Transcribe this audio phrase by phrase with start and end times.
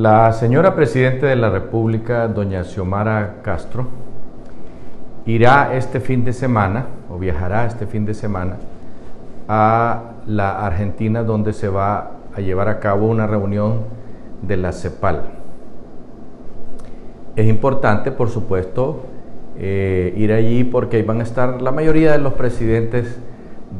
[0.00, 3.86] La señora Presidenta de la República, doña Xiomara Castro,
[5.26, 8.56] irá este fin de semana, o viajará este fin de semana,
[9.46, 13.82] a la Argentina donde se va a llevar a cabo una reunión
[14.40, 15.20] de la CEPAL.
[17.36, 19.02] Es importante, por supuesto,
[19.58, 23.18] eh, ir allí porque ahí van a estar la mayoría de los presidentes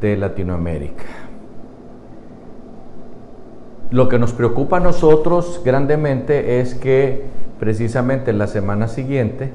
[0.00, 1.27] de Latinoamérica.
[3.90, 7.24] Lo que nos preocupa a nosotros grandemente es que
[7.58, 9.50] precisamente la semana siguiente,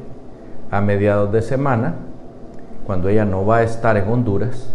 [0.72, 1.94] a mediados de semana,
[2.88, 4.74] cuando ella no va a estar en Honduras,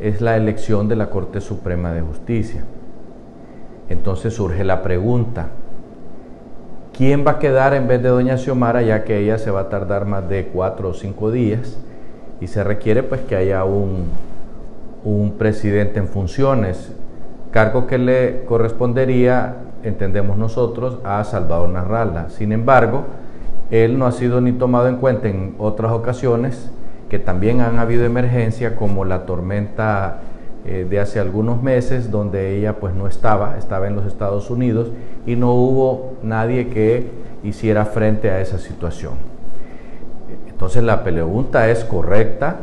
[0.00, 2.64] es la elección de la Corte Suprema de Justicia.
[3.88, 5.50] Entonces surge la pregunta,
[6.92, 9.68] ¿quién va a quedar en vez de doña Xiomara ya que ella se va a
[9.68, 11.78] tardar más de cuatro o cinco días
[12.40, 14.06] y se requiere pues que haya un,
[15.04, 16.92] un presidente en funciones
[17.50, 22.30] cargo que le correspondería, entendemos nosotros, a Salvador Narrala.
[22.30, 23.04] Sin embargo,
[23.70, 26.70] él no ha sido ni tomado en cuenta en otras ocasiones
[27.08, 30.20] que también han habido emergencias como la tormenta
[30.64, 34.88] eh, de hace algunos meses donde ella pues no estaba, estaba en los Estados Unidos
[35.26, 37.10] y no hubo nadie que
[37.42, 39.14] hiciera frente a esa situación.
[40.48, 42.56] Entonces la pregunta es correcta,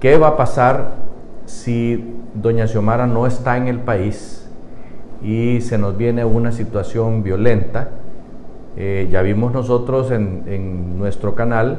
[0.00, 1.03] ¿qué va a pasar
[1.46, 4.48] si doña Xiomara no está en el país
[5.22, 7.88] y se nos viene una situación violenta,
[8.76, 11.78] eh, ya vimos nosotros en, nuestro canal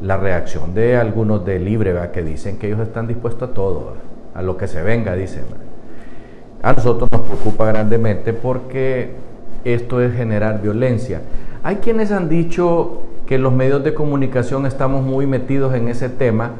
[0.00, 3.94] la reacción de algunos de Libre, que dicen que ellos están dispuestos a todo,
[4.34, 5.44] a lo que se venga, dicen.
[6.62, 9.10] A nosotros nos preocupa grandemente porque
[9.64, 11.20] esto es generar violencia.
[11.62, 16.52] Hay quienes han dicho que los medios de comunicación estamos muy metidos en ese tema,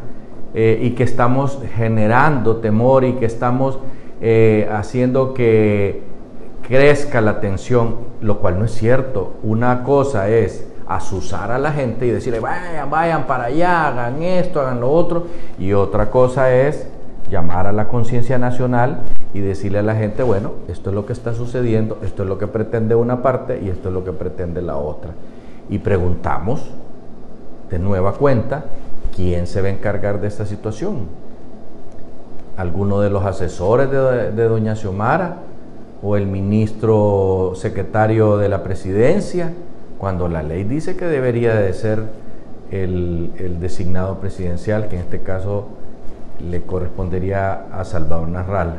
[0.55, 3.79] eh, y que estamos generando temor y que estamos
[4.21, 6.03] eh, haciendo que
[6.67, 9.35] crezca la tensión, lo cual no es cierto.
[9.43, 14.61] Una cosa es asusar a la gente y decirle, vayan, vayan para allá, hagan esto,
[14.61, 15.27] hagan lo otro.
[15.59, 16.87] Y otra cosa es
[17.31, 21.13] llamar a la conciencia nacional y decirle a la gente, bueno, esto es lo que
[21.13, 24.61] está sucediendo, esto es lo que pretende una parte y esto es lo que pretende
[24.63, 25.13] la otra.
[25.69, 26.69] Y preguntamos
[27.71, 28.65] de nueva cuenta
[29.21, 31.07] ¿quién se va a encargar de esta situación?
[32.57, 35.37] ¿Alguno de los asesores de, doña Xiomara?
[36.03, 39.53] ¿O el ministro secretario de la presidencia?
[39.99, 42.03] Cuando la ley dice que debería de ser
[42.71, 45.67] el, el designado presidencial, que en este caso
[46.41, 48.77] le correspondería a Salvador Narral.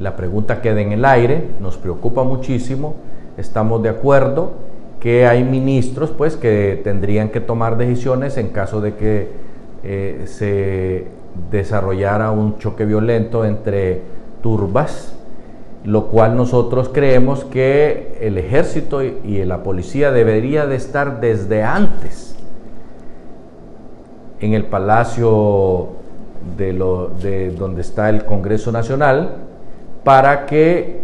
[0.00, 2.96] La pregunta queda en el aire, nos preocupa muchísimo,
[3.36, 4.63] estamos de acuerdo
[5.04, 9.28] que hay ministros pues que tendrían que tomar decisiones en caso de que
[9.82, 11.04] eh, se
[11.50, 14.00] desarrollara un choque violento entre
[14.42, 15.14] turbas,
[15.84, 22.34] lo cual nosotros creemos que el ejército y, la policía debería de estar desde antes
[24.40, 25.88] en el palacio
[26.56, 29.34] de, donde está el Congreso Nacional
[30.02, 31.02] para que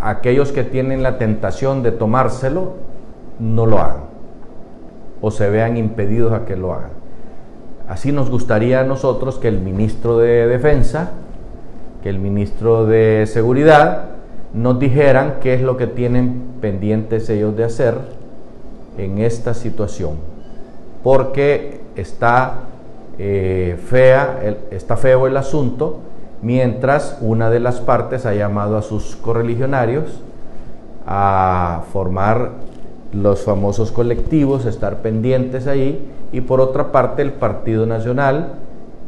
[0.00, 2.81] aquellos que tienen la tentación de tomárselo
[3.42, 4.04] no lo hagan
[5.20, 6.90] o se vean impedidos a que lo hagan.
[7.88, 11.10] Así nos gustaría a nosotros que el ministro de Defensa,
[12.02, 14.04] que el ministro de Seguridad
[14.54, 17.94] nos dijeran qué es lo que tienen pendientes ellos de hacer
[18.98, 20.16] en esta situación,
[21.02, 22.60] porque está
[23.18, 26.00] eh, fea, está feo el asunto,
[26.42, 30.20] mientras una de las partes ha llamado a sus correligionarios
[31.06, 32.50] a formar
[33.12, 38.54] los famosos colectivos, estar pendientes ahí, y por otra parte el Partido Nacional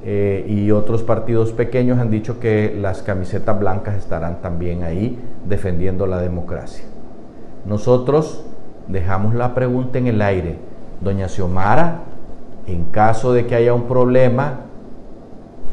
[0.05, 6.07] eh, y otros partidos pequeños han dicho que las camisetas blancas estarán también ahí defendiendo
[6.07, 6.85] la democracia.
[7.65, 8.45] Nosotros
[8.89, 10.59] dejamos la pregunta en el aire.
[11.00, 12.03] Doña Xiomara,
[12.67, 14.61] en caso de que haya un problema,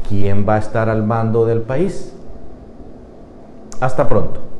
[0.08, 2.14] ¿quién va a estar al mando del país?
[3.80, 4.51] Hasta pronto.